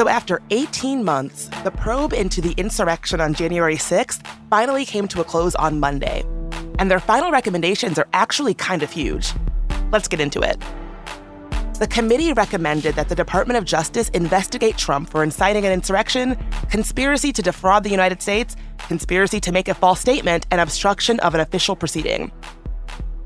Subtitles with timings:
[0.00, 5.20] So, after 18 months, the probe into the insurrection on January 6th finally came to
[5.20, 6.24] a close on Monday.
[6.78, 9.34] And their final recommendations are actually kind of huge.
[9.92, 10.58] Let's get into it.
[11.78, 16.34] The committee recommended that the Department of Justice investigate Trump for inciting an insurrection,
[16.70, 21.34] conspiracy to defraud the United States, conspiracy to make a false statement, and obstruction of
[21.34, 22.32] an official proceeding.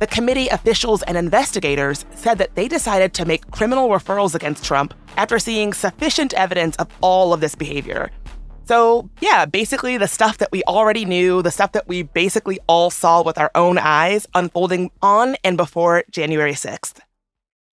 [0.00, 4.92] The committee officials and investigators said that they decided to make criminal referrals against Trump
[5.16, 8.10] after seeing sufficient evidence of all of this behavior.
[8.66, 12.90] So, yeah, basically the stuff that we already knew, the stuff that we basically all
[12.90, 16.98] saw with our own eyes unfolding on and before January 6th.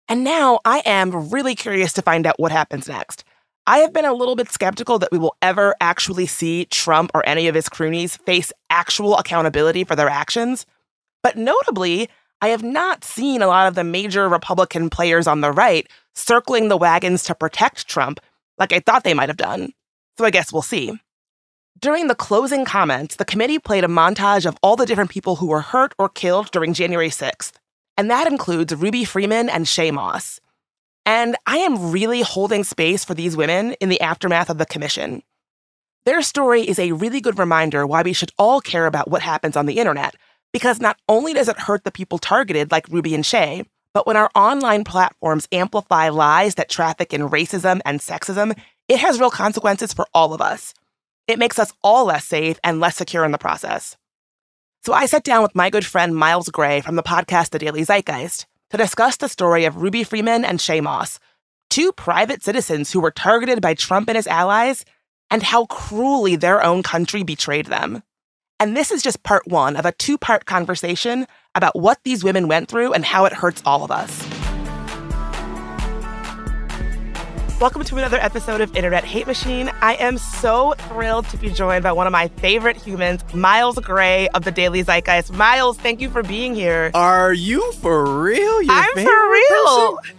[0.08, 3.24] And now I am really curious to find out what happens next.
[3.66, 7.26] I have been a little bit skeptical that we will ever actually see Trump or
[7.26, 10.66] any of his cronies face actual accountability for their actions.
[11.22, 12.08] But notably,
[12.40, 16.68] I have not seen a lot of the major Republican players on the right circling
[16.68, 18.20] the wagons to protect Trump
[18.58, 19.72] like I thought they might have done.
[20.18, 20.92] So I guess we'll see.
[21.78, 25.46] During the closing comments, the committee played a montage of all the different people who
[25.46, 27.52] were hurt or killed during January 6th.
[27.96, 30.40] And that includes Ruby Freeman and Shaye Moss.
[31.04, 35.22] And I am really holding space for these women in the aftermath of the commission.
[36.04, 39.56] Their story is a really good reminder why we should all care about what happens
[39.56, 40.14] on the internet,
[40.52, 44.16] because not only does it hurt the people targeted, like Ruby and Shaye, but when
[44.16, 48.58] our online platforms amplify lies that traffic in racism and sexism,
[48.88, 50.74] it has real consequences for all of us.
[51.28, 53.96] It makes us all less safe and less secure in the process.
[54.84, 57.82] So I sat down with my good friend Miles Gray from the podcast The Daily
[57.82, 61.20] Zeitgeist to discuss the story of Ruby Freeman and Shaye Moss,
[61.70, 64.84] two private citizens who were targeted by Trump and his allies,
[65.30, 68.02] and how cruelly their own country betrayed them.
[68.62, 72.46] And this is just part one of a two part conversation about what these women
[72.46, 74.22] went through and how it hurts all of us.
[77.60, 79.68] Welcome to another episode of Internet Hate Machine.
[79.80, 84.28] I am so thrilled to be joined by one of my favorite humans, Miles Gray
[84.28, 85.32] of the Daily Zeitgeist.
[85.32, 86.92] Miles, thank you for being here.
[86.94, 88.62] Are you for real?
[88.62, 89.96] Your I'm for real.
[89.96, 90.16] Person?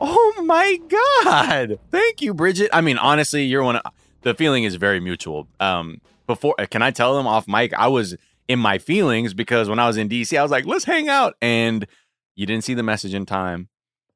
[0.00, 1.78] Oh my god!
[1.90, 2.70] Thank you, Bridget.
[2.72, 3.76] I mean, honestly, you're one.
[3.76, 3.92] Of,
[4.22, 5.48] the feeling is very mutual.
[5.60, 7.72] Um, before can I tell them off mic?
[7.74, 8.16] I was
[8.48, 11.34] in my feelings because when I was in DC, I was like, let's hang out.
[11.40, 11.86] And
[12.34, 13.68] you didn't see the message in time.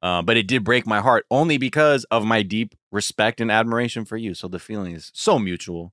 [0.03, 4.05] Uh, but it did break my heart only because of my deep respect and admiration
[4.05, 4.35] for you.
[4.35, 5.93] So the feeling is so mutual.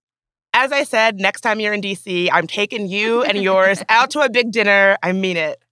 [0.54, 4.20] As I said, next time you're in DC, I'm taking you and yours out to
[4.20, 4.98] a big dinner.
[5.02, 5.64] I mean it.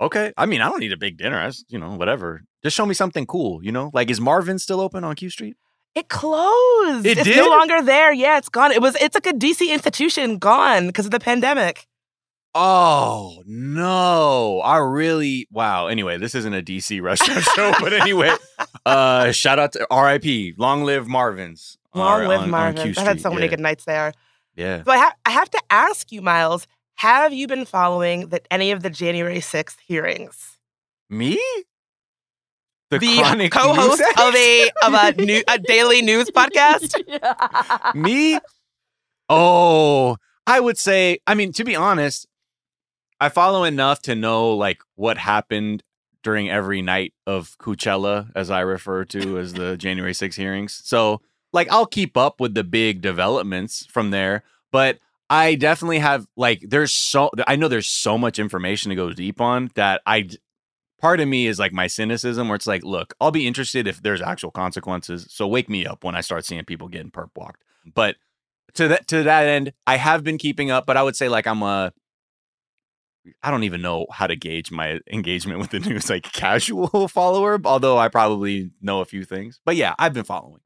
[0.00, 0.32] Okay.
[0.36, 1.38] I mean, I don't need a big dinner.
[1.38, 2.42] I just, you know, whatever.
[2.62, 3.90] Just show me something cool, you know?
[3.92, 5.56] Like, is Marvin still open on Q Street?
[5.94, 7.04] It closed.
[7.06, 7.36] It it's did?
[7.36, 8.12] no longer there.
[8.12, 8.72] Yeah, it's gone.
[8.72, 11.86] It was it's like a DC institution gone because of the pandemic.
[12.54, 14.60] Oh no.
[14.60, 15.86] I really wow.
[15.86, 18.32] Anyway, this isn't a DC restaurant show, but anyway,
[18.86, 20.54] uh shout out to RIP.
[20.58, 21.78] Long live Marvin's.
[21.94, 22.92] Long uh, live on- on Marvin.
[22.94, 23.48] Q I had so many Yeah.
[23.50, 24.12] good nights there.
[24.56, 24.82] Yeah.
[24.84, 26.66] So I, ha- I have to ask you, Miles,
[26.96, 30.58] have you been following the, any of the January 6th hearings?
[31.08, 31.40] Me?
[33.00, 36.94] The, The co-host of a of a new a daily news podcast.
[37.94, 38.38] Me?
[39.28, 40.16] Oh,
[40.46, 42.26] I would say, I mean, to be honest,
[43.20, 45.82] I follow enough to know like what happened
[46.22, 50.80] during every night of Coachella, as I refer to as the January 6 hearings.
[50.84, 51.20] So,
[51.52, 54.98] like, I'll keep up with the big developments from there, but
[55.30, 59.40] I definitely have like there's so I know there's so much information to go deep
[59.40, 60.28] on that I
[61.02, 64.02] part of me is like my cynicism where it's like, look, I'll be interested if
[64.02, 65.26] there's actual consequences.
[65.28, 67.62] So wake me up when I start seeing people getting perp walked.
[67.92, 68.16] But
[68.74, 71.46] to that to that end, I have been keeping up, but I would say like
[71.46, 71.92] I'm a
[73.42, 77.60] I don't even know how to gauge my engagement with the news, like casual follower,
[77.64, 79.60] although I probably know a few things.
[79.64, 80.60] But yeah, I've been following.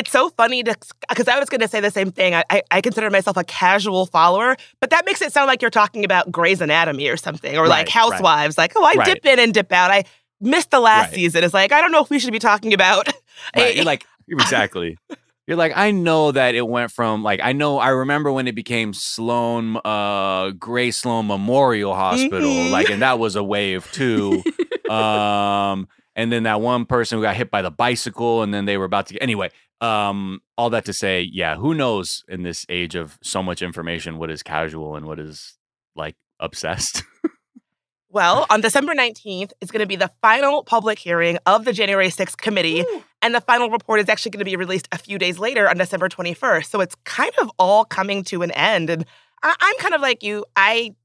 [0.00, 0.74] It's so funny to
[1.08, 2.34] because I was going to say the same thing.
[2.34, 5.70] I, I, I consider myself a casual follower, but that makes it sound like you're
[5.70, 8.56] talking about Grey's Anatomy or something, or Right, like Housewives.
[8.56, 9.04] Like, oh, I Right.
[9.14, 9.90] dip in and dip out.
[9.90, 10.04] I
[10.40, 11.14] missed the last Right.
[11.16, 11.44] season.
[11.44, 13.08] It's like I don't know if we should be talking about.
[13.56, 13.74] Right.
[13.76, 14.96] You're like exactly.
[15.46, 18.54] You're like, I know that it went from like I know I remember when it
[18.54, 22.70] became Sloan uh Grey Sloan Memorial Hospital, Mhm.
[22.70, 24.42] like and that was a wave too.
[24.90, 28.76] um and then that one person who got hit by the bicycle and then they
[28.76, 29.50] were about to anyway,
[29.80, 34.18] um all that to say, yeah, who knows in this age of so much information
[34.18, 35.56] what is casual and what is
[35.96, 37.02] like obsessed.
[38.12, 42.08] Well, on December 19th it's going to be the final public hearing of the January
[42.08, 42.84] 6th committee,
[43.22, 45.76] and the final report is actually going to be released a few days later on
[45.78, 46.66] December 21st.
[46.66, 48.90] So it's kind of all coming to an end.
[48.90, 49.04] And
[49.44, 50.44] I- I'm kind of like you.
[50.56, 50.96] I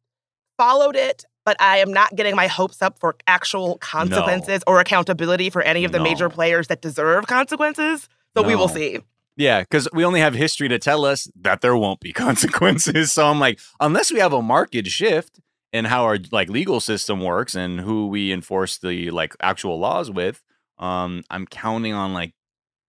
[0.58, 5.52] followed it, but I am not getting my hopes up for actual consequences or accountability
[5.52, 8.10] for any of the major players that deserve consequences.
[8.36, 9.00] So we will see.
[9.38, 13.12] Yeah, because we only have history to tell us that there won't be consequences.
[13.12, 15.40] So I'm like, unless we have a market shift
[15.74, 20.10] in how our like legal system works and who we enforce the like actual laws
[20.10, 20.42] with,
[20.78, 22.34] um, I'm counting on like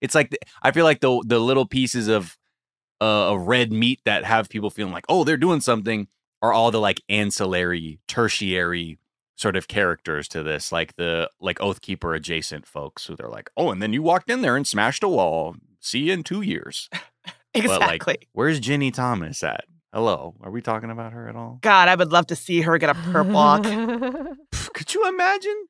[0.00, 2.36] it's like the- I feel like the the little pieces of
[3.00, 6.08] uh, of red meat that have people feeling like, oh, they're doing something,
[6.42, 8.98] are all the like ancillary, tertiary
[9.36, 13.70] sort of characters to this, like the like Oathkeeper adjacent folks who they're like, oh,
[13.70, 15.54] and then you walked in there and smashed a wall.
[15.80, 16.88] See you in two years.
[17.54, 17.98] Exactly.
[17.98, 19.64] But like, where's Ginni Thomas at?
[19.92, 21.58] Hello, are we talking about her at all?
[21.62, 23.62] God, I would love to see her get a perp walk.
[24.74, 25.66] Could you imagine?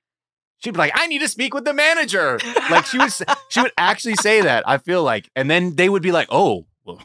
[0.59, 2.41] She'd be like, "I need to speak with the manager."
[2.71, 4.67] Like she would, s- she would actually say that.
[4.69, 6.99] I feel like, and then they would be like, "Oh, well,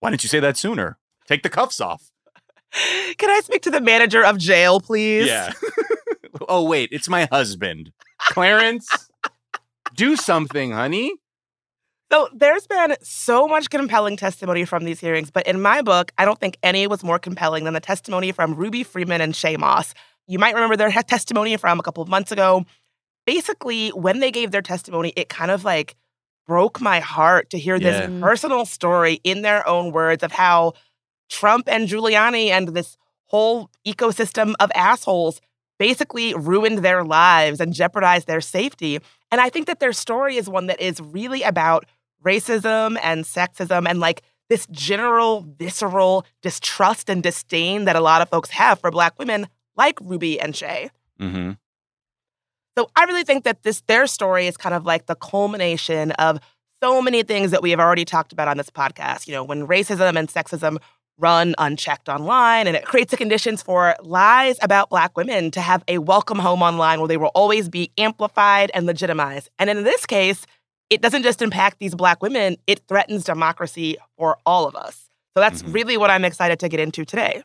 [0.00, 0.98] why didn't you say that sooner?
[1.26, 2.12] Take the cuffs off."
[3.18, 5.26] Can I speak to the manager of jail, please?
[5.26, 5.52] Yeah.
[6.50, 8.88] Oh wait, it's my husband, Clarence.
[9.94, 11.12] Do something, honey.
[12.12, 16.24] So there's been so much compelling testimony from these hearings, but in my book, I
[16.24, 19.94] don't think any was more compelling than the testimony from Ruby Freeman and Shaye Moss.
[20.26, 22.64] You might remember their testimony from a couple of months ago.
[23.26, 25.94] Basically, when they gave their testimony, it kind of like
[26.48, 28.20] broke my heart to hear this Yeah.
[28.20, 30.72] personal story in their own words of how
[31.28, 35.40] Trump and Giuliani and this whole ecosystem of assholes
[35.80, 38.98] basically ruined their lives and jeopardized their safety.
[39.32, 41.86] And I think that their story is one that is really about
[42.22, 48.28] racism and sexism and like this general visceral distrust and disdain that a lot of
[48.28, 50.90] folks have for black women like Ruby and Shaye.
[51.18, 51.52] Mm-hmm.
[52.76, 56.40] So I really think that this their story is kind of like the culmination of
[56.82, 59.26] so many things that we have already talked about on this podcast.
[59.26, 60.76] You know, when racism and sexism
[61.20, 65.84] run unchecked online and it creates the conditions for lies about black women to have
[65.86, 69.50] a welcome home online where they will always be amplified and legitimized.
[69.58, 70.46] And in this case,
[70.88, 75.08] it doesn't just impact these black women, it threatens democracy for all of us.
[75.34, 75.74] So that's Mhm.
[75.74, 77.42] really what I'm excited to get into today.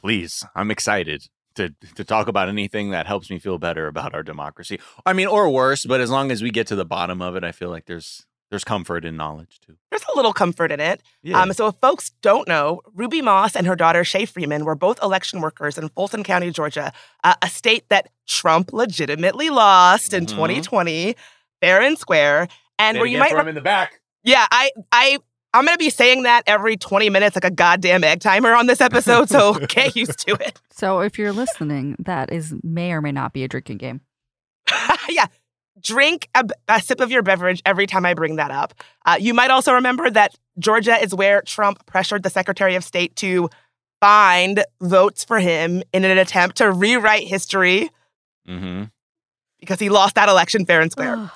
[0.00, 1.24] Please, I'm excited
[1.54, 4.78] to to talk about anything that helps me feel better about our democracy.
[5.04, 7.42] I mean, or worse, but as long as we get to the bottom of it,
[7.42, 9.76] I feel like there's there's comfort in knowledge too.
[9.90, 11.02] There's a little comfort in it.
[11.22, 11.40] Yeah.
[11.40, 15.02] Um, so, if folks don't know, Ruby Moss and her daughter Shaye Freeman were both
[15.02, 16.92] election workers in Fulton County, Georgia,
[17.24, 20.28] uh, a state that Trump legitimately lost in Mhm.
[20.30, 21.14] 2020,
[21.60, 22.48] fair and square.
[22.78, 24.00] And Say where you might, for re- him in the back.
[24.24, 25.18] yeah, I, I,
[25.52, 28.80] I'm gonna be saying that every 20 minutes like a goddamn egg timer on this
[28.80, 29.28] episode.
[29.28, 30.60] So get used to it.
[30.70, 34.00] So if you're listening, that is may or may not be a drinking game.
[35.08, 35.26] yeah.
[35.80, 38.74] Drink a, a sip of your beverage every time I bring that up.
[39.06, 43.14] Uh, you might also remember that Georgia is where Trump pressured the Secretary of State
[43.16, 43.48] to
[44.00, 47.90] find votes for him in an attempt to rewrite history
[48.48, 48.84] Mm-hmm.
[49.60, 51.30] because he lost that election fair and square.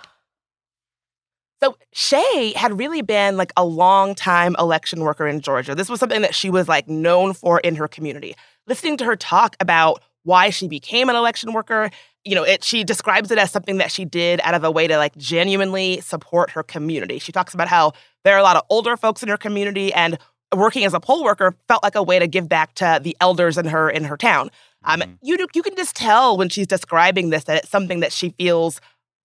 [1.62, 5.74] So Shaye had really been like a long time election worker in Georgia.
[5.74, 8.34] This was something that she was like known for in her community.
[8.66, 11.90] Listening to her talk about why she became an election worker,
[12.24, 14.86] you know, it she describes it as something that she did out of a way
[14.86, 17.18] to like genuinely support her community.
[17.18, 17.92] She talks about how
[18.24, 20.18] there are a lot of older folks in her community and
[20.54, 23.58] working as a poll worker felt like a way to give back to the elders
[23.58, 24.50] in her in her town.
[24.84, 25.18] Um, Mhm.
[25.22, 28.80] you you can just tell when she's describing this that it's something that she feels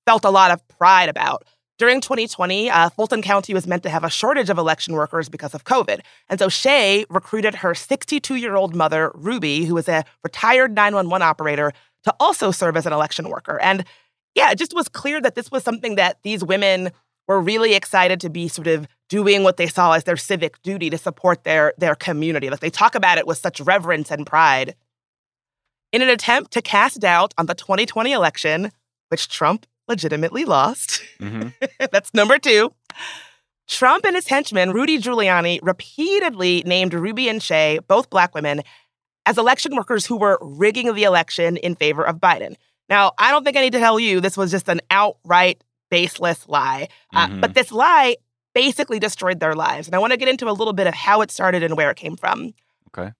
[0.05, 1.43] felt a lot of pride about.
[1.79, 5.53] During 2020, uh, Fulton County was meant to have a shortage of election workers because
[5.53, 5.99] of COVID.
[6.27, 11.21] And so Shaye recruited her 62 year old mother, Ruby, who was a retired 911
[11.21, 11.71] operator,
[12.07, 13.59] to also serve as an election worker.
[13.61, 13.83] And
[14.33, 16.91] yeah, it just was clear that this was something that these women
[17.27, 20.89] were really excited to be sort of doing what they saw as their civic duty
[20.89, 22.49] to support their, their community.
[22.49, 24.75] Like they talk about it with such reverence and pride.
[25.91, 28.71] In an attempt to cast doubt on the 2020 election,
[29.09, 31.53] which Trump legitimately lost, Mhm.
[31.91, 32.73] that's number two.
[33.67, 38.61] Trump and his henchman, Rudy Giuliani, repeatedly named Ruby and Shaye, both black women,
[39.27, 42.55] as election workers who were rigging the election in favor of Biden.
[42.89, 46.47] Now, I don't think I need to tell you this was just an outright baseless
[46.47, 46.87] lie.
[47.13, 47.41] Uh, Mhm.
[47.41, 48.15] but this lie
[48.55, 49.87] basically destroyed their lives.
[49.87, 51.91] And I want to get into a little bit of how it started and where
[51.91, 52.53] it came from.
[52.97, 53.11] Okay.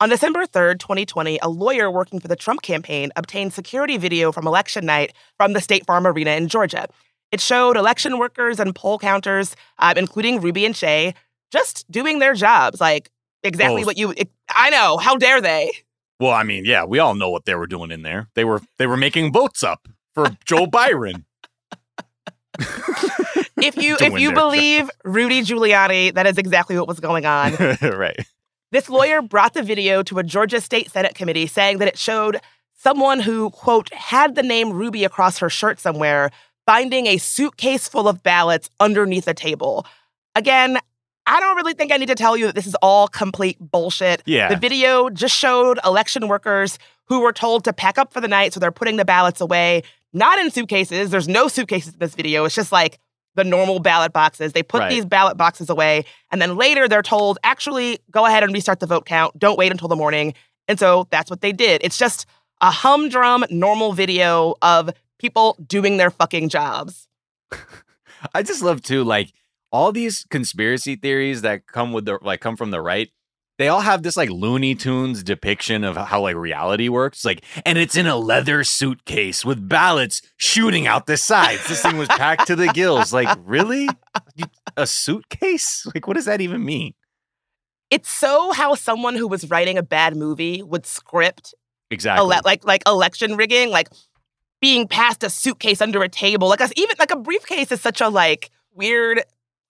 [0.00, 4.46] On December 3rd, 2020, a lawyer working for the Trump campaign obtained security video from
[4.46, 6.86] election night from the State Farm Arena in Georgia.
[7.32, 11.14] It showed election workers and poll counters, uh, including Ruby and Shaye,
[11.50, 13.10] just doing their jobs, like
[13.42, 13.86] exactly Oh.
[13.86, 14.14] what you.
[14.54, 14.96] I know.
[14.96, 15.72] How dare they?
[16.20, 18.28] Well, I mean, yeah, we all know what they were doing in there.
[18.34, 21.24] They were they were making votes up for Joe Byron.
[23.64, 27.54] If you if you believe Rudy Giuliani, that is exactly what was going on.
[27.82, 28.26] right.
[28.70, 32.40] This lawyer brought the video to a Georgia State Senate committee saying that it showed
[32.74, 36.30] someone who, quote, had the name Ruby across her shirt somewhere,
[36.66, 39.86] finding a suitcase full of ballots underneath a table.
[40.34, 40.78] Again,
[41.26, 44.22] I don't really think I need to tell you that this is all complete bullshit.
[44.26, 44.48] Yeah.
[44.48, 48.52] The video just showed election workers who were told to pack up for the night,
[48.52, 51.10] so they're putting the ballots away, not in suitcases.
[51.10, 52.44] There's no suitcases in this video.
[52.44, 52.98] It's just like
[53.36, 54.52] the normal ballot boxes.
[54.52, 54.90] They put Right.
[54.90, 58.86] these ballot boxes away, and then later they're told, actually, go ahead and restart the
[58.86, 59.38] vote count.
[59.38, 60.34] Don't wait until the morning.
[60.68, 61.80] And so that's what they did.
[61.84, 62.26] It's just
[62.60, 67.08] a humdrum, normal video of people doing their fucking jobs.
[68.34, 69.32] I just love too, like
[69.74, 73.10] all these conspiracy theories that come with the like come from the right.
[73.58, 77.24] They all have this like Looney Tunes depiction of how like reality works.
[77.24, 81.66] Like, and it's in a leather suitcase with ballots shooting out the sides.
[81.66, 83.12] This thing was packed to the gills.
[83.12, 83.88] Like, really?
[84.76, 85.84] A suitcase?
[85.92, 86.94] Like, what does that even mean?
[87.90, 91.52] It's so how someone who was writing a bad movie would script
[91.90, 92.32] Exactly.
[92.32, 93.88] ele- like like election rigging, like
[94.60, 96.48] being passed a suitcase under a table.
[96.48, 99.22] Like a, even like a briefcase is such a like weird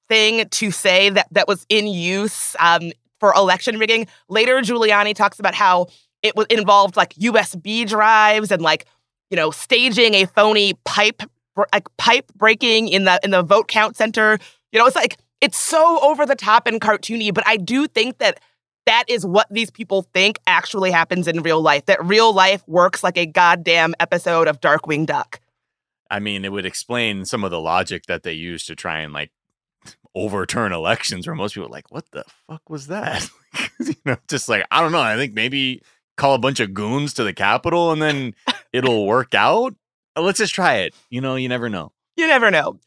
[0.08, 4.06] thing to say that that was in use um, for election rigging.
[4.28, 5.86] Later, Giuliani talks about how
[6.22, 8.86] it was involved like USB drives and like
[9.30, 11.22] you know staging a phony pipe
[11.72, 14.38] like pipe breaking in the in the vote count center.
[14.72, 18.18] You know, it's like it's so over the top and cartoony, but I do think
[18.18, 18.40] that
[18.86, 21.86] that is what these people think actually happens in real life.
[21.86, 25.40] That real life works like a goddamn episode of Darkwing Duck.
[26.10, 29.12] I mean, it would explain some of the logic that they use to try and
[29.12, 29.30] like
[30.14, 33.28] overturn elections where most people are like, what the fuck was that?
[33.80, 35.00] you know, just like, I don't know.
[35.00, 35.82] I think maybe
[36.16, 38.34] call a bunch of goons to the Capitol and then
[38.72, 39.74] it'll work out.
[40.16, 40.94] Uh, Let's just try it.
[41.10, 41.92] You know, you never know.
[42.16, 42.78] You never know.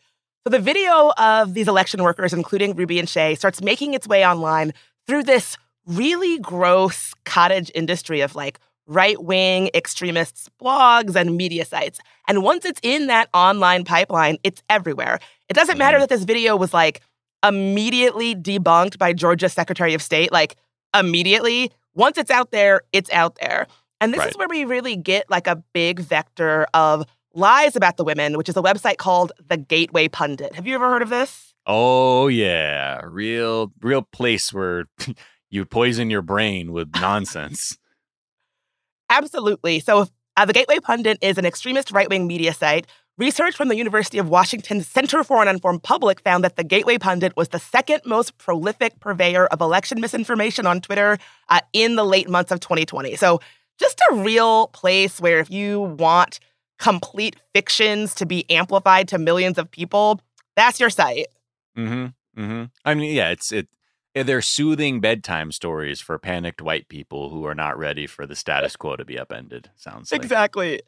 [0.46, 4.26] So the video of these election workers, including Ruby and Shaye, starts making its way
[4.26, 4.74] online
[5.06, 12.00] through this really gross cottage industry of like right wing extremists' blogs and media sites.
[12.30, 15.20] And once it's in that online pipeline, it's everywhere.
[15.50, 16.02] It doesn't matter Mhm.
[16.02, 17.02] that this video was like
[17.44, 20.56] immediately debunked by Georgia's Secretary of State, like
[20.98, 21.72] immediately.
[21.94, 23.68] Once it's out there, it's out there.
[24.00, 24.30] And this Right.
[24.30, 28.50] is where we really get like a big vector of lies about the women, which
[28.50, 30.54] is a website called The Gateway Pundit.
[30.56, 31.54] Have you ever heard of this?
[31.66, 33.02] Oh yeah.
[33.04, 34.86] Real real place where
[35.50, 37.78] you poison your brain with nonsense.
[39.10, 39.80] Absolutely.
[39.80, 42.88] So, uh, the Gateway Pundit is an extremist right wing media site.
[43.18, 47.00] Research from the University of Washington's Center for an Informed Public found that the Gateway
[47.00, 51.18] Pundit was the second most prolific purveyor of election misinformation on Twitter
[51.50, 53.16] uh, in the late months of 2020.
[53.16, 53.40] So,
[53.80, 56.40] just a real place where if you want
[56.78, 60.22] complete fictions to be amplified to millions of people,
[60.56, 61.28] that's your site.
[61.76, 62.42] Mm-hmm.
[62.42, 62.64] Mm-hmm.
[62.86, 63.68] I mean, yeah, it's it.
[64.14, 68.76] They're soothing bedtime stories for panicked white people who are not ready for the status
[68.76, 69.72] quo to be upended.
[69.76, 70.22] Sounds like.
[70.22, 70.82] Exactly.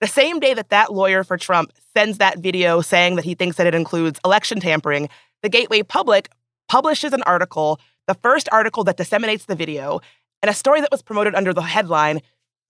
[0.00, 3.56] The same day that that lawyer for Trump sends that video saying that he thinks
[3.56, 5.08] that it includes election tampering,
[5.42, 6.28] the Gateway Pundit
[6.68, 10.00] publishes an article, the first article that disseminates the video,
[10.42, 12.20] and a story that was promoted under the headline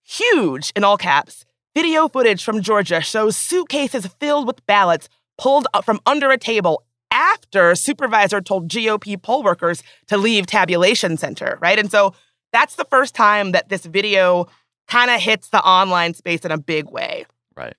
[0.03, 1.43] Huge in all caps.
[1.75, 6.83] Video footage from Georgia shows suitcases filled with ballots pulled up from under a table
[7.11, 11.77] after supervisor told GOP poll workers to leave tabulation center, right?
[11.77, 12.13] And so
[12.53, 14.47] that's the first time that this video
[14.87, 17.25] kind of hits the online space in a big way.
[17.55, 17.75] Right.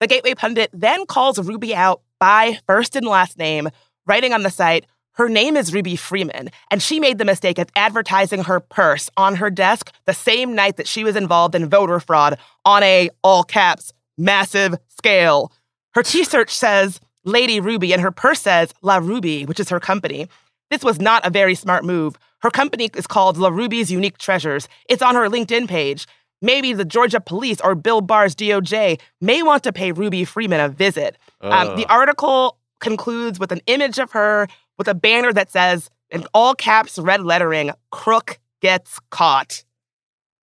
[0.00, 3.68] The Gateway Pundit then calls Ruby out by first and last name,
[4.06, 7.68] writing on the site, her name is Ruby Freeman, and she made the mistake of
[7.76, 12.00] advertising her purse on her desk the same night that she was involved in voter
[12.00, 15.52] fraud on a, all caps, massive scale.
[15.94, 19.80] Her t shirt says Lady Ruby, and her purse says La Ruby, which is her
[19.80, 20.28] company.
[20.72, 22.16] This was not a very smart move.
[22.40, 24.68] Her company is called La Ruby's Unique Treasures.
[24.88, 26.06] It's on her LinkedIn page.
[26.40, 30.70] Maybe the Georgia police or Bill Barr's DOJ may want to pay Ruby Freeman a
[30.70, 31.18] visit.
[31.42, 34.48] Um, the article concludes with an image of her
[34.78, 39.64] with a banner that says, in all caps, red lettering, crook gets caught.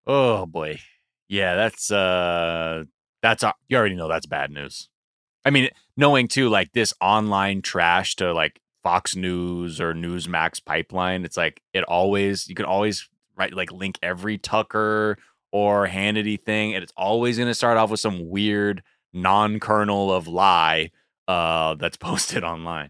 [0.07, 0.79] Oh boy.
[1.27, 2.85] Yeah, that's uh
[3.23, 4.91] that's uh, you already know that's bad news.
[5.47, 11.27] I mean, knowing too like this online trash to like Fox News or Newsmax pipeline,
[11.27, 15.19] it's like it always you can always right like link every Tucker
[15.53, 20.27] or Hannity thing, and it's always going to start off with some weird non-kernel of
[20.27, 20.91] lie
[21.29, 22.89] uh that's posted online.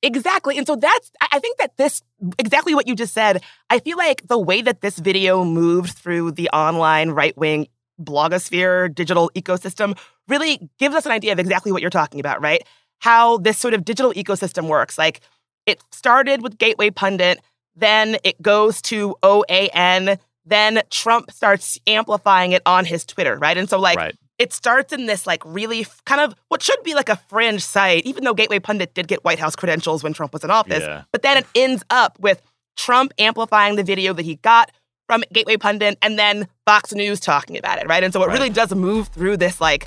[0.00, 0.56] Exactly.
[0.56, 2.02] And so that's, I I think that this,
[2.38, 6.32] exactly what you just said, I feel like the way that this video moved through
[6.32, 7.68] the online right wing
[8.00, 12.62] blogosphere digital ecosystem really gives us an idea of exactly what you're talking about, right?
[13.00, 14.98] How this sort of digital ecosystem works.
[14.98, 15.20] Like
[15.66, 17.40] it started with Gateway Pundit,
[17.74, 23.56] then it goes to OAN, then Trump starts amplifying it on his Twitter, right?
[23.58, 24.14] And so, like, Right.
[24.38, 27.64] it starts in this like really f- kind of what should be like a fringe
[27.64, 30.82] site, even though Gateway Pundit did get White House credentials when Trump was in office.
[30.84, 31.02] Yeah.
[31.12, 32.40] But then it ends up with
[32.76, 34.70] Trump amplifying the video that he got
[35.08, 38.02] from Gateway Pundit and then Fox News talking about it, right?
[38.04, 38.34] And so it Right.
[38.34, 39.86] really does move through this like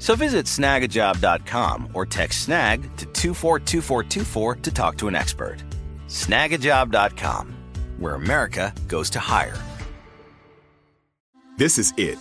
[0.00, 5.62] So visit snagajob.com or text snag to 242424 to talk to an expert.
[6.08, 7.54] Snagajob.com,
[7.98, 9.56] where America goes to hire.
[11.58, 12.18] This is it.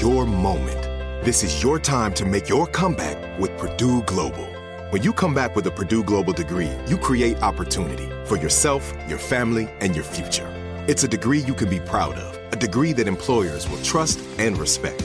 [0.00, 0.80] Your moment.
[1.24, 4.46] This is your time to make your comeback with Purdue Global.
[4.88, 9.18] When you come back with a Purdue Global degree, you create opportunity for yourself, your
[9.18, 10.48] family, and your future.
[10.88, 14.56] It's a degree you can be proud of, a degree that employers will trust and
[14.56, 15.04] respect.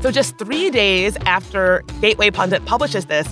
[0.00, 3.28] So just three days after Gateway Pundit publishes this,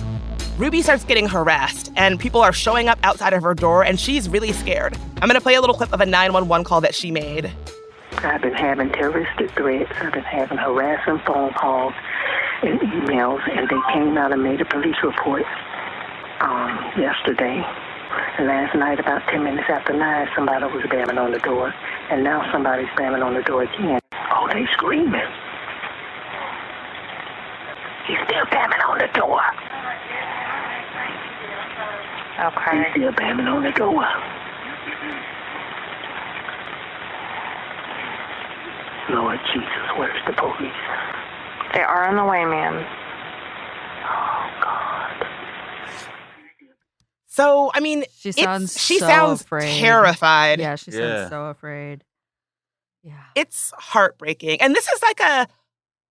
[0.57, 4.27] Ruby starts getting harassed, and people are showing up outside of her door, and she's
[4.27, 4.97] really scared.
[5.21, 7.51] I'm gonna play a little clip of a 911 call that she made.
[8.17, 9.91] I've been having terroristic threats.
[10.01, 11.93] I've been having harassing phone calls
[12.63, 15.43] and emails, and they came out and made a police report
[16.41, 17.63] um, yesterday.
[18.39, 21.73] And last night, about 10 minutes after 9, somebody was banging on the door,
[22.11, 23.99] and now somebody's banging on the door again.
[24.31, 25.21] Oh, they screaming.
[29.13, 29.41] Door.
[32.39, 32.77] Okay.
[32.77, 34.05] He's still banging on the door.
[39.09, 40.71] Lord Jesus, where's the police?
[41.73, 42.85] They are on the way, ma'am.
[44.03, 45.27] Oh, God.
[47.27, 49.79] So, I mean, She sounds she so sounds afraid.
[49.79, 50.59] terrified.
[50.59, 50.99] Yeah, she Yeah.
[50.99, 52.03] sounds so afraid.
[53.03, 53.13] Yeah.
[53.35, 54.61] It's heartbreaking.
[54.61, 55.47] And this is like a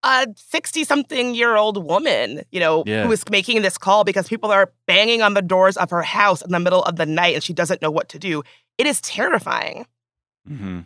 [0.07, 3.05] a 60 something year old woman, you know, Yeah.
[3.05, 6.41] who is making this call because people are banging on the doors of her house
[6.43, 8.43] in the middle of the night and she doesn't know what to do.
[8.79, 9.87] It is terrifying.
[10.47, 10.81] hmm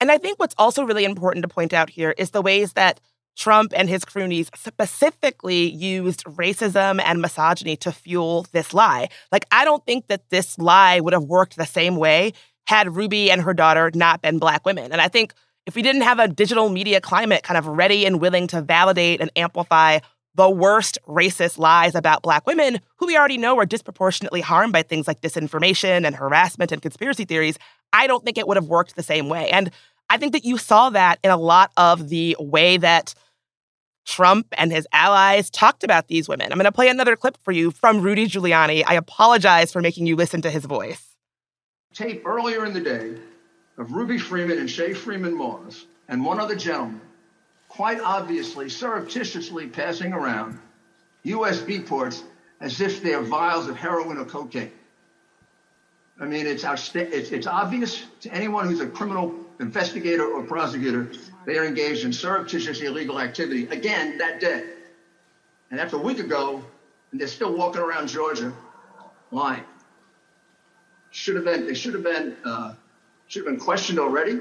[0.00, 3.00] And I think what's also really important to point out here is the ways that
[3.36, 9.08] Trump and his cronies specifically used racism and misogyny to fuel this lie.
[9.30, 12.32] Like, I don't think that this lie would have worked the same way
[12.66, 14.90] had Ruby and her daughter not been Black women.
[14.90, 15.32] And I think
[15.66, 19.20] if we didn't have a digital media climate kind of ready and willing to validate
[19.20, 19.98] and amplify
[20.36, 24.82] the worst racist lies about Black women, who we already know are disproportionately harmed by
[24.82, 27.58] things like disinformation and harassment and conspiracy theories,
[27.92, 29.50] I don't think it would have worked the same way.
[29.50, 29.70] And
[30.08, 33.14] I think that you saw that in a lot of the way that
[34.04, 36.52] Trump and his allies talked about these women.
[36.52, 38.84] I'm going to play another clip for you from Rudy Giuliani.
[38.86, 41.16] I apologize for making you listen to his voice.
[41.92, 43.16] tape earlier in the day
[43.78, 47.00] of Ruby Freeman and Shaye Freeman Moss and one other gentleman
[47.68, 50.58] quite obviously surreptitiously passing around
[51.24, 52.24] USB ports
[52.60, 54.72] as if they're vials of heroin or cocaine.
[56.18, 61.10] I mean, it's, it's, it's obvious to anyone who's a criminal investigator or prosecutor
[61.44, 64.64] they are engaged in surreptitious illegal activity again that day.
[65.70, 66.64] And that's a week ago,
[67.12, 68.52] and they're still walking around Georgia
[69.30, 69.64] lying
[71.16, 72.74] should have been they should have been uh,
[73.28, 74.40] should have been questioned already.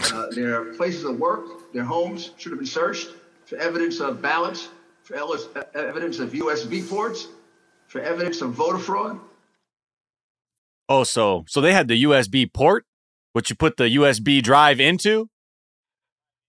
[0.00, 3.08] Uh, their places of work, their homes should have been searched
[3.46, 4.68] for evidence of ballots,
[5.02, 7.28] for uh, evidence of USB ports,
[7.86, 9.20] for evidence of voter fraud.
[10.88, 12.84] Oh, so so they had the USB port,
[13.32, 15.28] which you put the USB drive into.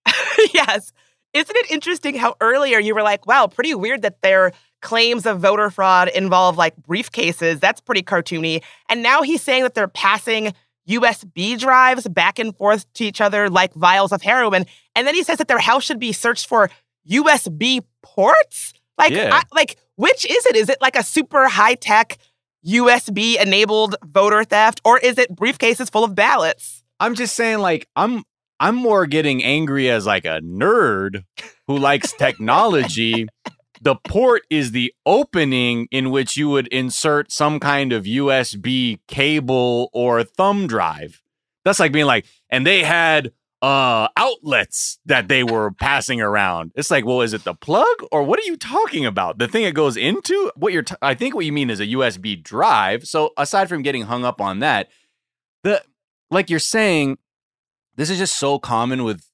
[0.53, 0.91] yes.
[1.33, 5.41] Isn't it interesting how earlier you were like, wow, pretty weird that their claims of
[5.41, 7.59] voter fraud involve like briefcases?
[7.59, 8.63] That's pretty cartoony.
[8.89, 10.53] And now he's saying that they're passing
[10.87, 14.65] USB drives back and forth to each other like vials of heroin.
[14.95, 16.69] And then he says that their house should be searched for
[17.09, 18.73] USB ports?
[18.97, 19.29] Like, Yeah.
[19.33, 20.55] I, like which is it?
[20.55, 22.17] Is it like a super high tech
[22.65, 26.83] USB enabled voter theft or is it briefcases full of ballots?
[26.99, 28.23] I'm just saying, like, I'm
[28.59, 31.23] I'm more getting angry as like a nerd
[31.67, 33.27] who likes technology.
[33.85, 39.91] The port is the opening in which you would insert some kind of USB cable
[39.93, 41.21] or thumb drive.
[41.63, 46.71] That's like being like, and they had uh outlets that they were passing around.
[46.75, 49.37] It's like, well, is it the plug or what are you talking about?
[49.37, 50.51] The thing it goes into?
[50.55, 53.05] What you're t- I think what you mean is a USB drive.
[53.05, 54.89] So aside from getting hung up on that,
[55.63, 55.83] the
[56.31, 57.19] like you're saying,
[57.97, 59.29] this is just so common with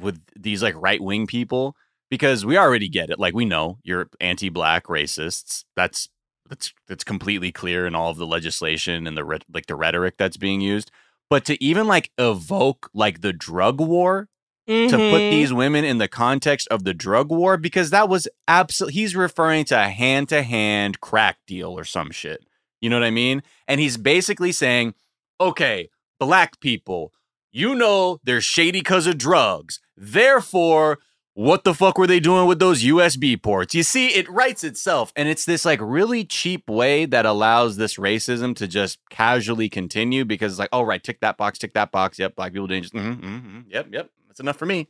[0.00, 1.74] with these like right wing people
[2.10, 3.18] because we already get it.
[3.18, 5.64] Like we know you're anti-black racists.
[5.76, 6.08] That's
[6.48, 10.14] that's that's completely clear in all of the legislation and the re- like the rhetoric
[10.16, 10.90] that's being used.
[11.28, 14.28] But to even like evoke like the drug war
[14.68, 15.30] to put Mhm.
[15.30, 19.64] these women in the context of the drug war because that was absolutely he's referring
[19.66, 22.44] to a hand-to-hand crack deal or some shit.
[22.80, 23.42] You know what I mean?
[23.68, 24.94] And he's basically saying,
[25.40, 25.88] "Okay,
[26.18, 27.12] black people,
[27.52, 29.80] you know they're shady cuz of drugs.
[29.96, 30.98] Therefore,
[31.38, 33.74] what the fuck were they doing with those USB ports?
[33.74, 37.96] You see, it writes itself, and it's this like really cheap way that allows this
[37.96, 41.92] racism to just casually continue because it's like, oh right, tick that box, tick that
[41.92, 42.18] box.
[42.18, 42.90] Yep, black people dangerous.
[42.92, 44.88] hmm hmm Yep, yep, that's enough for me.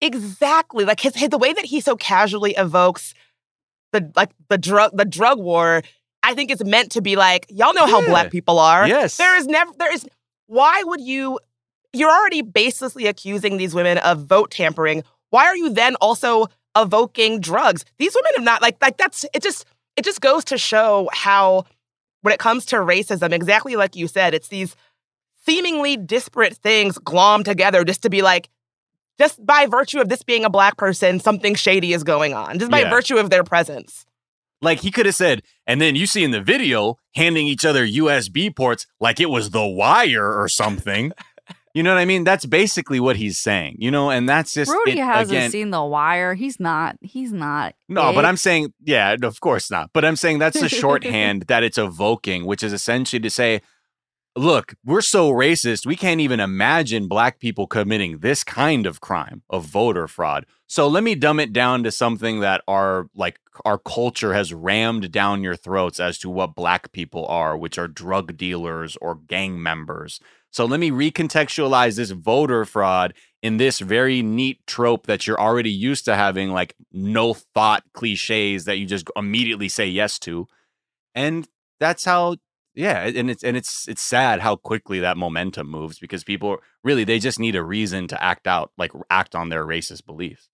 [0.00, 0.86] Exactly.
[0.86, 3.12] Like his, his the way that he so casually evokes
[3.92, 5.82] the like the drug the drug war,
[6.22, 8.08] I think it's meant to be like, y'all know how Yeah.
[8.08, 8.88] black people are.
[8.88, 9.18] Yes.
[9.18, 10.06] There is never there is
[10.46, 11.38] why would you
[11.92, 15.04] you're already baselessly accusing these women of vote tampering.
[15.32, 17.84] Why are you then also evoking drugs?
[17.98, 19.64] These women have not like like that's it just
[19.96, 21.64] it just goes to show how
[22.20, 24.76] when it comes to racism, exactly like you said, it's these
[25.44, 28.48] seemingly disparate things glommed together just to be like,
[29.18, 32.70] just by virtue of this being a black person, something shady is going on, just
[32.70, 32.90] by Yeah.
[32.90, 34.04] virtue of their presence.
[34.60, 37.84] Like he could have said, and then you see in the video handing each other
[37.84, 41.12] USB ports like it was the wire or something.
[41.74, 42.24] You know what I mean?
[42.24, 43.76] That's basically what he's saying.
[43.78, 46.34] You know, and that's just Rudy it- hasn't again, seen The Wire.
[46.34, 46.96] He's not.
[47.00, 47.74] He's not.
[47.88, 48.24] No, but.
[48.24, 49.90] I'm saying, yeah, of course not.
[49.92, 53.60] But I'm saying that's the shorthand that it's evoking, which is essentially to say,
[54.36, 59.42] look, we're so racist, we can't even imagine black people committing this kind of crime
[59.50, 60.46] of voter fraud.
[60.66, 65.12] So let me dumb it down to something that our like our culture has rammed
[65.12, 69.62] down your throats as to what black people are, which are drug dealers or gang
[69.62, 70.18] members.
[70.50, 75.70] So let me recontextualize this voter fraud in this very neat trope that you're already
[75.70, 80.46] used to having like no thought cliches that you just immediately say yes to.
[81.14, 81.46] And
[81.80, 82.36] that's how
[82.74, 87.04] yeah, and it's and it's it's sad how quickly that momentum moves because people really
[87.04, 90.48] they just need a reason to act out, like act on their racist beliefs.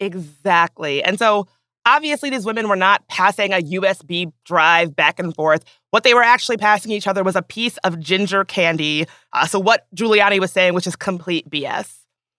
[0.00, 1.02] Exactly.
[1.04, 1.46] And so
[1.86, 5.64] obviously these women were not passing a USB drive back and forth.
[5.90, 9.06] What they were actually passing each other was a piece of ginger candy.
[9.32, 11.92] Uh, so what Giuliani was saying, which is complete BS.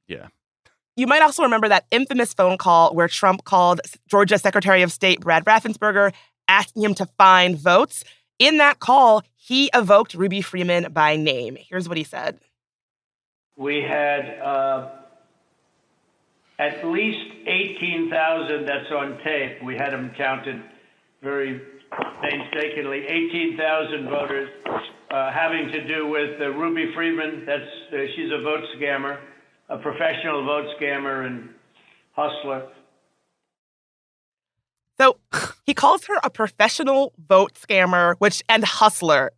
[0.07, 0.27] Yeah.
[0.95, 5.21] You might also remember that infamous phone call where Trump called Georgia Secretary of State
[5.21, 6.13] Brad Raffensperger
[6.47, 8.03] asking him to find votes.
[8.43, 11.55] In that call, he evoked Ruby Freeman by name.
[11.57, 12.39] Here's what he said
[13.55, 14.89] We had uh,
[16.59, 19.63] at least 18,000, that's on tape.
[19.63, 20.61] We had them counted
[21.21, 21.61] very
[22.21, 24.49] painstakingly 18,000 voters
[25.09, 27.45] uh, having to do with uh, Ruby Freeman.
[27.45, 29.19] That's uh, she's a vote scammer,
[29.69, 31.47] a professional vote scammer and
[32.11, 32.67] hustler.
[34.99, 35.17] So
[35.65, 39.31] he calls her a professional vote scammer, which and hustler.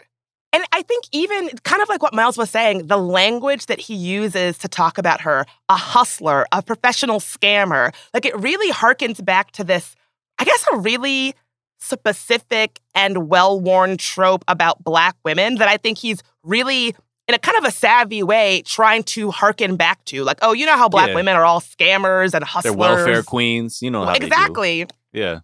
[0.51, 3.93] And I think even kind of like what Miles was saying, the language that he
[3.95, 9.51] uses to talk about her, a hustler, a professional scammer, like it really harkens back
[9.51, 9.95] to this,
[10.39, 11.35] I guess, a really
[11.79, 16.95] specific and well-worn trope about black women that I think he's really
[17.27, 20.23] in a kind of a savvy way trying to harken back to.
[20.23, 21.15] Like, oh, you know how black Yeah.
[21.15, 22.75] women are all scammers and hustlers.
[22.75, 24.25] They're welfare queens, you know how they do.
[24.27, 24.85] exactly.
[25.15, 25.39] Yeah.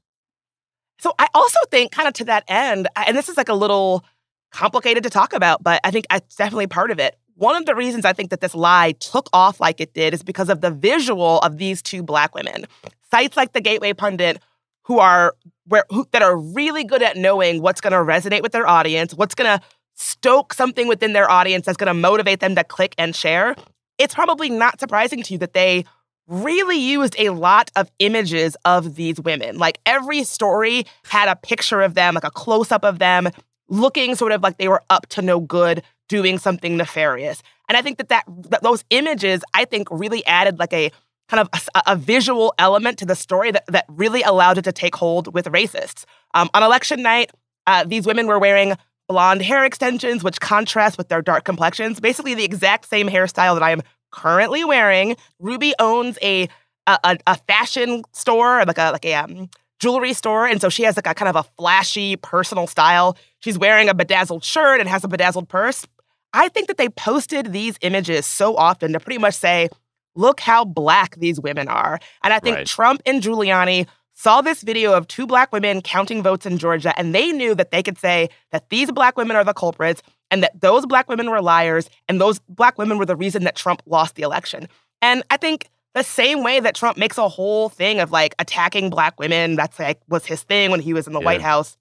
[1.00, 4.06] So I also think, kind of to that end, and this is like a little
[4.52, 7.18] complicated to talk about, but I think it's definitely part of it.
[7.36, 10.22] One of the reasons I think that this lie took off like it did is
[10.22, 12.66] because of the visual of these two black women.
[13.10, 14.40] Sites like the Gateway Pundit,
[14.84, 15.34] who are
[15.66, 19.14] where who, that are really good at knowing what's going to resonate with their audience,
[19.14, 22.94] what's going to stoke something within their audience that's going to motivate them to click
[22.98, 23.56] and share.
[23.98, 25.86] It's probably not surprising to you that they
[26.28, 29.58] really used a lot of images of these women.
[29.58, 33.30] Like every story had a picture of them, like a close up of them,
[33.68, 37.42] looking sort of like they were up to no good, doing something nefarious.
[37.70, 40.92] And I think that, that, that those images, I think, really added like a
[41.30, 44.74] kind of a, a visual element to the story that, that really allowed it to
[44.74, 46.04] take hold with racists.
[46.34, 47.32] Um, on election night,
[47.68, 48.76] uh, these women were wearing
[49.08, 52.00] blonde hair extensions, which contrast with their dark complexions.
[52.00, 53.82] Basically, the exact same hairstyle that I am
[54.12, 55.16] currently wearing.
[55.40, 56.48] Ruby owns a
[56.88, 60.84] a, a, a fashion store, like a like a um, jewelry store, and so she
[60.84, 63.18] has like a kind of a flashy personal style.
[63.40, 65.86] She's wearing a bedazzled shirt and has a bedazzled purse.
[66.34, 69.70] I think that they posted these images so often to pretty much say,
[70.16, 72.00] look how black these women are.
[72.24, 72.66] And I think Right.
[72.66, 77.14] Trump and Giuliani saw this video of two black women counting votes in Georgia, and
[77.16, 80.60] they knew that they could say that these black women are the culprits and that
[80.62, 84.16] those black women were liars and those black women were the reason that Trump lost
[84.16, 84.68] the election.
[85.02, 88.90] And I think the same way that Trump makes a whole thing of like attacking
[88.90, 91.26] black women, that's like was his thing when he was in the Yeah.
[91.26, 91.78] White House.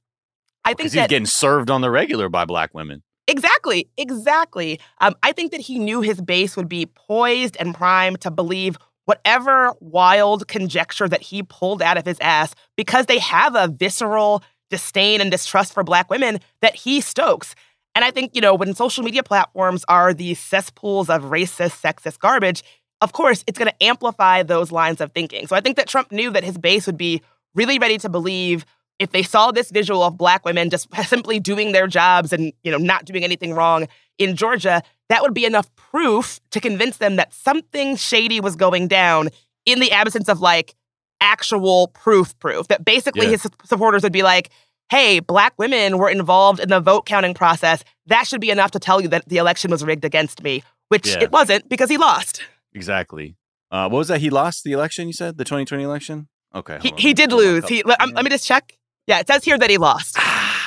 [0.64, 3.02] I think Because he's that getting served on the regular by black women.
[3.28, 4.80] Exactly, exactly.
[5.00, 8.76] Um, I think that he knew his base would be poised and primed to believe
[9.10, 14.40] whatever wild conjecture that he pulled out of his ass because they have a visceral
[14.70, 17.56] disdain and distrust for Black women that he stokes.
[17.96, 22.20] And I think, you know, when social media platforms are these cesspools of racist, sexist
[22.20, 22.62] garbage,
[23.00, 25.48] of course, it's going to amplify those lines of thinking.
[25.48, 27.20] So I think that Trump knew that his base would be
[27.56, 28.64] really ready to believe
[29.00, 32.70] if they saw this visual of black women just simply doing their jobs and you
[32.70, 37.16] know not doing anything wrong in Georgia, that would be enough proof to convince them
[37.16, 39.28] that something shady was going down
[39.66, 40.74] in the absence of like
[41.20, 42.68] actual proof proof.
[42.68, 43.32] That basically Yeah.
[43.32, 44.48] his supporters would be like,
[44.88, 47.84] "Hey, black women were involved in the vote counting process.
[48.06, 51.06] That should be enough to tell you that the election was rigged against me." Which
[51.08, 51.20] Yeah.
[51.24, 52.42] it wasn't because he lost.
[52.72, 53.36] Exactly.
[53.70, 54.20] Uh, what was that?
[54.20, 55.38] He lost the election, you said?
[55.38, 56.28] The 2020 election?
[56.52, 56.78] Okay.
[56.82, 57.68] He, he did lose.
[57.68, 58.76] He, let, um, let me just check.
[59.06, 60.18] Yeah, it says here that he lost.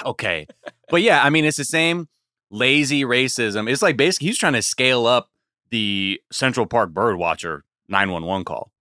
[0.05, 0.47] okay.
[0.89, 2.07] But yeah, I mean, it's the same
[2.53, 3.69] lazy racism.
[3.69, 5.29] It's like basically he's trying to scale up
[5.71, 8.71] the Central Park bird watcher 911 call.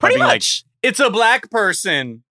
[0.00, 0.64] Pretty being like, much.
[0.82, 2.24] it's a black person,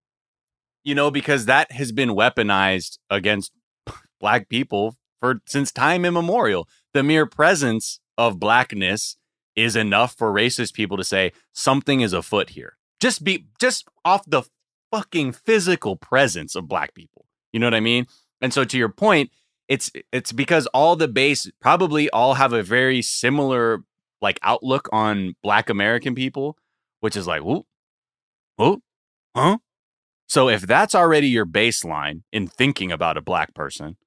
[0.83, 3.51] you know, because that has been weaponized against
[4.19, 6.67] black people for since time immemorial.
[6.93, 9.17] The mere presence of blackness
[9.55, 12.77] is enough for racist people to say something is afoot here.
[12.99, 14.43] Just be just off the
[14.91, 17.25] fucking physical presence of black people.
[17.53, 18.07] You know what I mean?
[18.41, 19.31] And so to your point,
[19.67, 23.83] it's it's because all the base probably all have a very similar
[24.21, 26.57] like outlook on black American people,
[26.99, 27.65] which is like, whoop,
[28.57, 28.81] whoop,
[29.35, 29.57] huh?
[30.27, 33.97] So if that's already your baseline in thinking about a black person,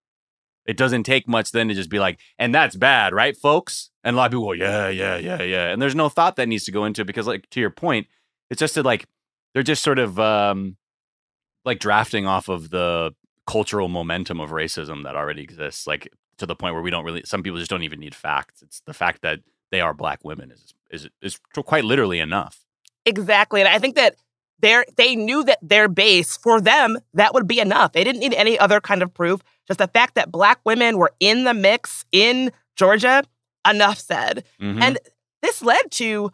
[0.67, 3.91] it doesn't take much then to just be like, and that's bad, right, folks?
[4.05, 5.69] And a lot of people go, yeah, yeah, yeah, yeah.
[5.69, 8.07] And there's no thought that needs to go into it because, like, to your point,
[8.51, 9.07] it's just that like
[9.55, 10.77] they're just sort of um
[11.65, 13.13] like drafting off of the
[13.49, 17.23] cultural momentum of racism that already exists, like to the point where we don't really
[17.25, 18.63] some people just don't even need facts.
[18.63, 19.41] It's the fact that
[19.73, 22.67] they are black women is is is quite literally enough.
[23.07, 23.61] Exactly.
[23.61, 24.17] And I think that
[24.61, 27.93] they they knew that their base for them that would be enough.
[27.93, 29.41] They didn't need any other kind of proof.
[29.67, 33.23] Just the fact that black women were in the mix in Georgia,
[33.69, 34.45] enough said.
[34.61, 34.83] Mhm.
[34.83, 34.99] And
[35.43, 36.31] this led to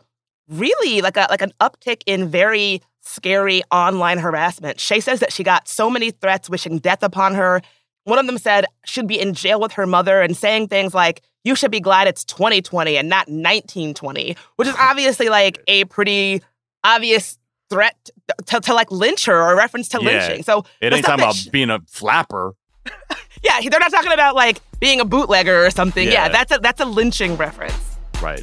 [0.48, 4.79] really like a like an uptick in very scary online harassment.
[4.79, 7.61] Shaye says that she got so many threats wishing death upon her.
[8.05, 11.23] One of them said she'd be in jail with her mother and saying things like,
[11.45, 16.43] you should be glad it's 2020 and not 1920, which is obviously like a pretty
[16.83, 17.38] obvious
[17.71, 18.11] threat
[18.47, 20.43] to, to like lynch her or a reference to lynching.
[20.43, 22.55] So it ain't talking about sh- being a flapper.
[23.43, 26.07] yeah, they're not talking about like being a bootlegger or something.
[26.07, 26.29] Yeah, Yeah.
[26.29, 27.79] that's a that's a lynching reference.
[28.23, 28.43] Right.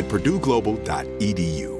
[0.00, 1.79] at purdueglobal.edu.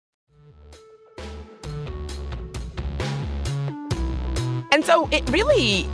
[4.71, 5.85] And so it really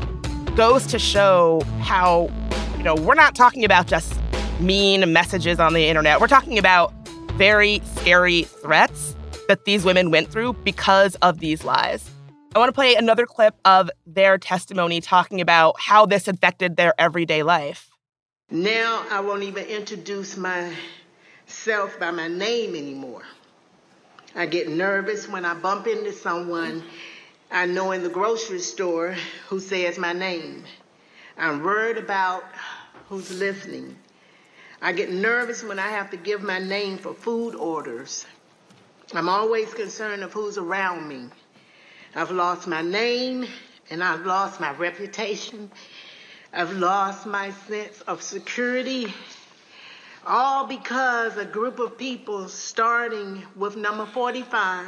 [0.55, 2.29] goes to show how,
[2.77, 4.13] you know, we're not talking about just
[4.59, 6.21] mean messages on the internet.
[6.21, 6.93] We're talking about
[7.33, 9.15] very scary threats
[9.47, 12.07] that these women went through because of these lies.
[12.53, 16.93] I want to play another clip of their testimony talking about how this affected their
[16.99, 17.89] everyday life.
[18.51, 23.23] Now I won't even introduce myself by my name anymore.
[24.35, 26.83] I get nervous when I bump into someone
[27.49, 29.15] I know in the grocery store
[29.47, 30.65] who says my name.
[31.37, 32.43] I'm worried about
[33.07, 33.95] who's listening.
[34.81, 38.25] I get nervous when I have to give my name for food orders.
[39.13, 41.29] I'm always concerned of who's around me.
[42.15, 43.47] I've lost my name
[43.89, 45.71] and I've lost my reputation.
[46.51, 49.13] I've lost my sense of security.
[50.25, 54.85] All because a group of people, starting with number 45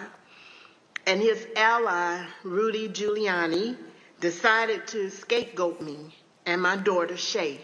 [1.05, 3.77] and his ally, Rudy Giuliani,
[4.19, 7.59] decided to scapegoat me and my daughter Shaye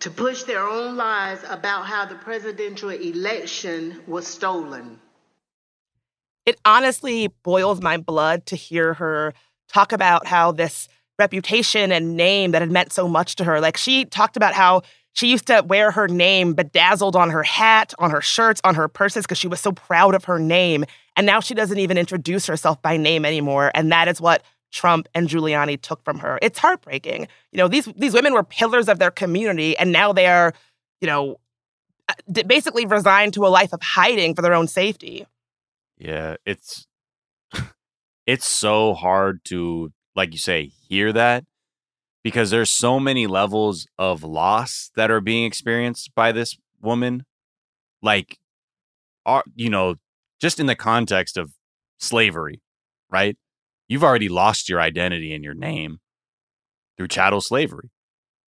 [0.00, 5.00] to push their own lies about how the presidential election was stolen.
[6.46, 9.34] It honestly boils my blood to hear her
[9.68, 10.88] talk about how this
[11.18, 13.60] reputation and name that had meant so much to her.
[13.60, 17.92] Like she talked about how she used to wear her name bedazzled on her hat,
[17.98, 20.84] on her shirts, on her purses because she was so proud of her name.
[21.18, 23.72] And now she doesn't even introduce herself by name anymore.
[23.74, 26.38] And that is what Trump and Giuliani took from her.
[26.40, 27.26] It's heartbreaking.
[27.50, 30.54] You know, these these women were pillars of their community and now they are,
[31.00, 31.40] you know,
[32.08, 35.26] uh, basically resigned to a life of hiding for their own safety.
[35.96, 36.86] Yeah, it's
[38.24, 41.44] it's so hard to like you say hear that
[42.22, 47.24] because there's so many levels of loss that are being experienced by this woman
[48.02, 48.38] like
[49.26, 49.96] are you know
[50.40, 51.52] just in the context of
[51.98, 52.60] slavery
[53.10, 53.36] right?
[53.88, 55.98] You've already lost your identity and your name
[56.96, 57.90] through chattel slavery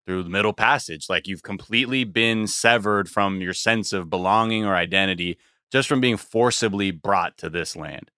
[0.05, 1.05] through the middle passage.
[1.09, 5.37] Like you've completely been severed from your sense of belonging or identity
[5.71, 8.09] just from being forcibly brought to this land.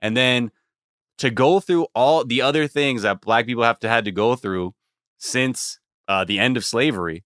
[0.00, 0.52] And then
[1.18, 4.36] to go through all the other things that black people have to had to go
[4.36, 4.74] through
[5.18, 7.24] since uh, the end of slavery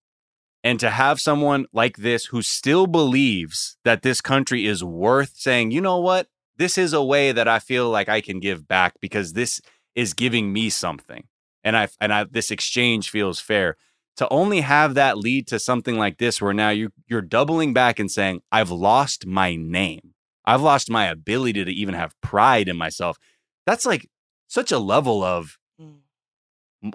[0.64, 5.70] and to have someone like this who still believes that this country is worth saying
[5.70, 6.26] you know what?
[6.56, 9.60] This is a way that i feel like i can give back because this
[9.94, 11.24] is giving me something.
[11.62, 13.76] And i and i this exchange feels fair.
[14.16, 18.00] To only have that lead to something like this where now you you're doubling back
[18.00, 20.14] and saying i've lost my name.
[20.46, 23.18] I've lost my ability to even have pride in myself.
[23.66, 24.08] That's like
[24.46, 25.58] such a level of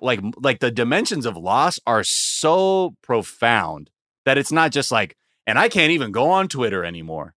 [0.02, 3.90] like like the dimensions of loss are so profound
[4.26, 5.16] that it's not just like
[5.48, 7.34] and I can't even go on Twitter anymore.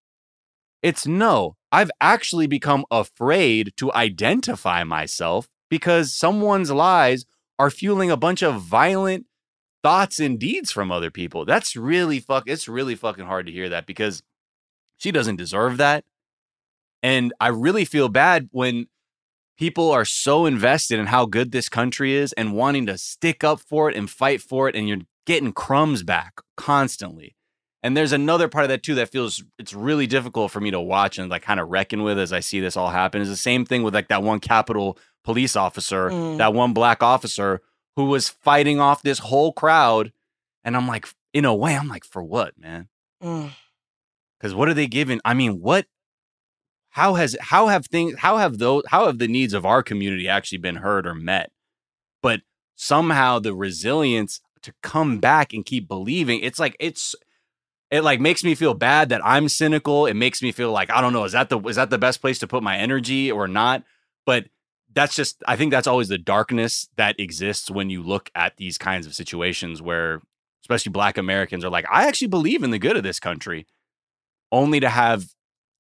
[0.83, 7.25] It's no, I've actually become afraid to identify myself because someone's lies
[7.59, 9.27] are fueling a bunch of violent
[9.83, 11.45] thoughts and deeds from other people.
[11.45, 14.23] That's really fuck it's really fucking hard to hear that because
[14.99, 16.05] she doesn't deserve that.
[17.03, 18.87] And I really feel bad when
[19.59, 23.61] people are so invested in how good this country is and wanting to stick up
[23.61, 27.37] for it and fight for it and you're getting crumbs back constantly
[27.85, 30.81] and there's another part of that too that feels it's really difficult for me to
[30.81, 33.37] watch and like kind of reckon with as i see this all happen is the
[33.37, 36.39] same thing with like that one capitol police officer Mm.
[36.39, 37.61] that one black officer
[37.97, 40.13] who was fighting off this whole crowd
[40.65, 42.89] and i'm like in a way i'm like for what man
[43.23, 43.51] Mm.
[44.41, 45.87] because what are they giving i mean what
[46.93, 50.29] how has how have things how have those how have the needs of our community
[50.29, 51.51] actually been heard or met?
[52.23, 52.43] But
[52.77, 57.15] somehow the resilience to come back and keep believing it's like it's
[57.91, 60.07] it like makes me feel bad that i'm cynical.
[60.07, 62.21] It makes me feel like i don't know is that the is that the best
[62.21, 63.85] place to put my energy or not?
[64.27, 64.47] But
[64.93, 68.77] that's just i think that's always the darkness that exists when you look at these
[68.77, 70.21] kinds of situations where
[70.63, 73.67] especially black americans are like i actually believe in the good of this country
[74.51, 75.25] only to have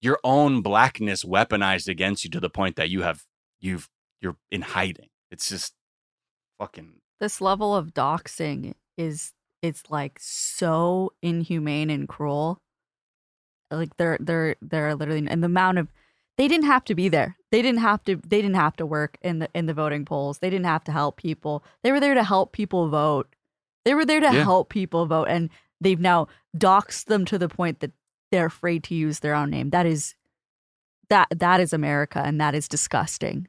[0.03, 3.25] your own blackness weaponized against you to the point that you have
[3.61, 3.89] you've
[4.21, 5.09] you're in hiding.
[5.31, 5.73] It's just
[6.59, 9.33] fucking This level of doxing is
[9.63, 12.59] it's like so inhumane and cruel.
[13.71, 15.89] Like they're they're they're literally and the amount of
[16.37, 17.37] they didn't have to be there.
[17.51, 20.39] They didn't have to they didn't have to work in the in the voting polls.
[20.41, 21.65] They didn't have to help people.
[21.83, 23.35] They were there to help people vote.
[23.85, 24.45] They were there to Yeah.
[24.45, 25.49] help people vote and
[25.81, 27.93] they've now doxed them to the point that
[28.33, 29.71] they're afraid to use their own name.
[29.71, 30.17] That is
[31.09, 33.47] that that is America and that is disgusting.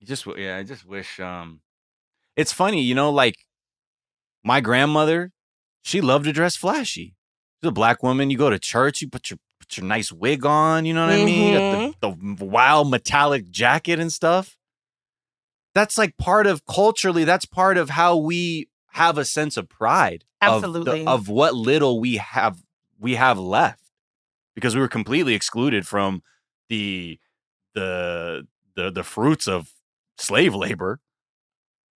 [0.00, 1.60] you just yeah, I just wish um
[2.36, 3.36] it's funny, you know, like
[4.42, 5.32] my grandmother,
[5.82, 7.14] she loved to dress flashy.
[7.62, 8.30] She's a black woman.
[8.30, 11.14] You go to church, you put your put your nice wig on, you know what
[11.14, 11.54] I mean?
[12.00, 14.56] The, the wild metallic jacket and stuff.
[15.74, 20.24] That's like part of culturally, that's part of how we have a sense of pride
[20.40, 21.06] of the- Absolutely.
[21.06, 22.62] of, what little we have
[22.98, 23.90] we have left
[24.54, 26.22] because we were completely excluded from
[26.68, 27.18] the
[27.74, 29.72] the the the fruits of
[30.18, 31.00] slave labor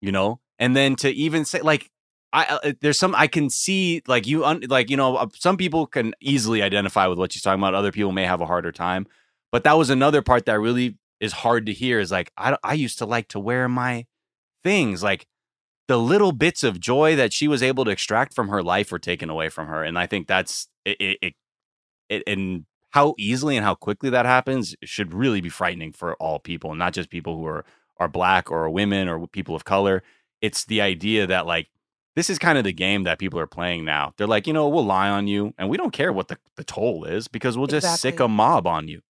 [0.05, 0.40] you know?
[0.59, 1.90] And then to even say like
[2.32, 5.57] i uh, there's some i can see like you un, like you know uh, some
[5.57, 8.72] people can easily identify with what she's talking about other people may have a harder
[8.72, 9.07] time
[9.53, 12.74] but that was another part that really is hard to hear is like i i
[12.74, 14.05] used to like to wear my
[14.64, 15.26] things like
[15.86, 18.99] the little bits of joy that she was able to extract from her life were
[18.99, 21.35] taken away from her and i think that's it it,
[22.09, 26.39] it, and how easily and how quickly that happens should really be frightening for all
[26.39, 27.64] people and not just people who are
[27.99, 30.03] are black or women or people of color.
[30.41, 31.68] It's the idea that like
[32.16, 34.14] this is kind of the game that people are playing now.
[34.16, 36.64] They're like you know we'll lie on you and we don't care what the, the
[36.64, 39.01] toll is because we'll just sic a mob on you.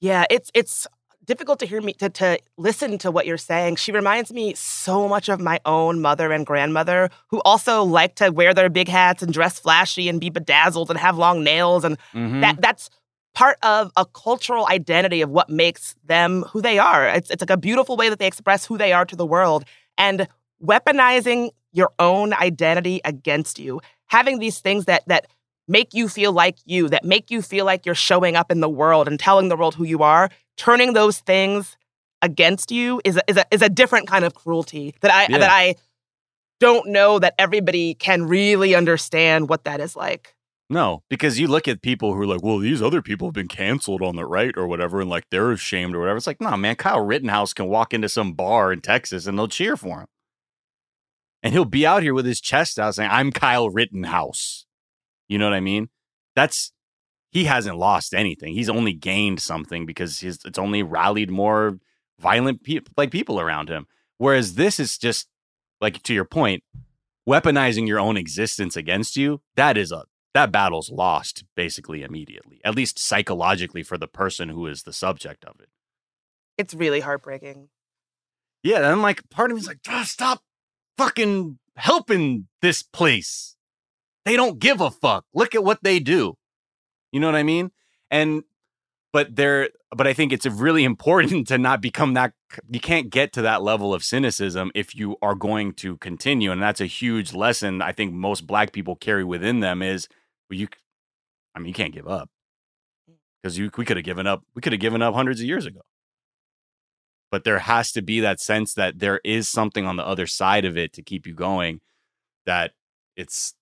[0.00, 0.86] Yeah, it's it's
[1.30, 3.76] difficult to hear me to, to listen to what you're saying.
[3.76, 8.30] She reminds me so much of my own mother and grandmother, who also like to
[8.30, 11.96] wear their big hats and dress flashy and be bedazzled and have long nails, and
[12.14, 12.40] Mhm.
[12.40, 12.90] that that's
[13.32, 17.06] part of a cultural identity of what makes them who they are.
[17.06, 19.64] It's it's like a beautiful way that they express who they are to the world,
[19.96, 20.26] and
[20.60, 25.26] weaponizing your own identity against you, having these things that that
[25.68, 28.68] make you feel like you, that make you feel like you're showing up in the
[28.68, 30.28] world and telling the world who you are,
[30.60, 31.78] turning those things
[32.20, 35.38] against you is a, is a, is a different kind of cruelty that I Yeah.
[35.38, 35.74] that I
[36.60, 40.34] don't know that everybody can really understand what that is like.
[40.68, 43.48] No, because you look at people who are like, well, these other people have been
[43.48, 46.18] canceled on the right or whatever, and like they're ashamed or whatever.
[46.18, 49.48] It's like, no, man, Kyle Rittenhouse can walk into some bar in Texas and they'll
[49.48, 50.06] cheer for him.
[51.42, 54.66] And he'll be out here with his chest out saying, I'm Kyle Rittenhouse.
[55.26, 55.88] You know what I mean?
[56.36, 56.70] That's
[57.30, 58.54] he hasn't lost anything.
[58.54, 61.78] He's only gained something because his it's only rallied more
[62.18, 63.86] violent people like people around him.
[64.18, 65.28] Whereas this is just
[65.80, 66.62] like to your point,
[67.28, 70.04] weaponizing your own existence against you, that is a
[70.34, 72.60] that battle's lost basically immediately.
[72.64, 75.68] At least psychologically for the person who is the subject of it.
[76.56, 77.68] It's really heartbreaking.
[78.62, 80.42] Yeah, and I'm like, part of me's like, "Ah, stop
[80.98, 83.56] fucking helping this place.
[84.26, 85.24] They don't give a fuck.
[85.32, 86.36] Look at what they do.
[87.12, 87.70] You know what I mean?
[88.10, 88.44] And
[89.12, 92.32] but there but I think it's really important to not become that
[92.70, 96.62] you can't get to that level of cynicism if you are going to continue and
[96.62, 100.08] that's a huge lesson I think most black people carry within them is
[100.48, 100.68] well, you
[101.54, 102.30] I mean you can't give up.
[103.10, 103.14] Mm.
[103.44, 105.66] Cuz you we could have given up we could have given up hundreds of years
[105.66, 105.80] ago
[107.30, 110.64] but there has to be that sense that there is something on the other side
[110.64, 111.80] of it to keep you going
[112.44, 112.72] that
[113.16, 113.54] it's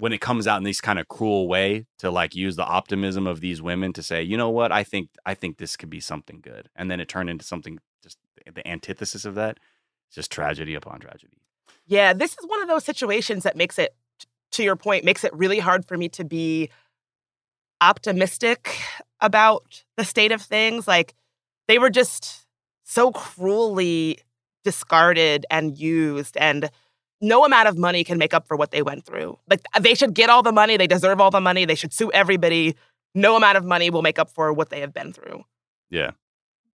[0.00, 3.26] when it comes out in this kind of cruel way to like use the optimism
[3.26, 6.00] of these women to say you know what i think i think this could be
[6.00, 9.58] something good and then it turned into something just eh, the antithesis of that
[10.12, 11.36] just tragedy upon tragedy
[11.86, 13.94] Yeah, this is one of those situations that makes it,
[14.52, 16.70] to your point, makes it really hard for me to be
[17.80, 18.78] optimistic
[19.20, 20.86] about the state of things.
[20.86, 21.14] Like
[21.66, 22.46] they were just
[22.84, 24.18] so cruelly
[24.64, 26.70] discarded and used, and
[27.20, 29.38] no amount of money can make up for what they went through.
[29.48, 32.10] Like they should get all the money, they deserve all the money, they should sue
[32.12, 32.76] everybody.
[33.14, 35.44] No amount of money will make up for what they have been through.
[35.90, 36.12] yeah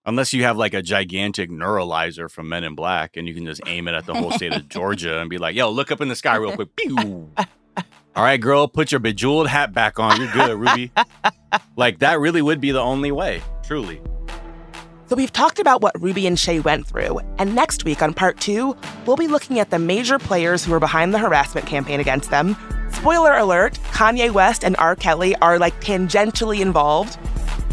[0.09, 3.61] unless you have like a gigantic neuralizer from men in black and you can just
[3.67, 6.09] aim it at the whole state of georgia and be like yo look up in
[6.09, 7.29] the sky real quick Pew!
[8.15, 10.93] all right girl put your bejeweled hat back on you're good ruby
[11.77, 14.01] like that really would be the only way truly
[15.09, 18.41] So we've talked about what Ruby and Shaye went through, and next week on part
[18.41, 18.77] two,
[19.07, 22.57] we'll be looking at the major players who are behind the harassment campaign against them.
[22.91, 24.97] Spoiler alert, Kanye West and R.
[24.97, 27.19] Kelly are like tangentially involved.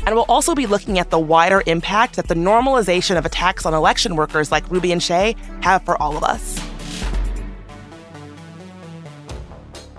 [0.05, 3.73] And we'll also be looking at the wider impact that the normalization of attacks on
[3.73, 6.61] election workers like Ruby and Shaye have for all of us.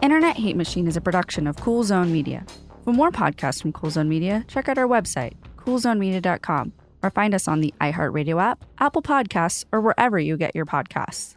[0.02, 2.44] Internet Hate Machine is a production of Cool Zone Media.
[2.84, 6.72] For more podcasts from Cool Zone Media, check out our website, coolzonemedia.com,
[7.04, 11.36] or find us on the iHeartRadio app, Apple Podcasts, or wherever you get your podcasts.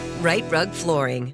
[0.21, 1.33] Rite Rug Flooring.